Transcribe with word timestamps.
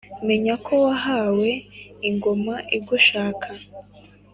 menya 0.27 0.53
ko 0.65 0.73
wahawe 0.85 1.49
ingoma 2.09 2.55
igushaka 2.77 3.49